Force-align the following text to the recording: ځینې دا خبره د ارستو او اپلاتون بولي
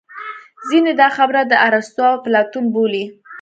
ځینې 0.67 0.91
دا 1.01 1.07
خبره 1.17 1.41
د 1.45 1.53
ارستو 1.67 2.01
او 2.09 2.13
اپلاتون 2.19 2.65
بولي 2.73 3.05